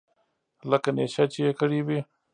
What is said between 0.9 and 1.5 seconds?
نېشه چې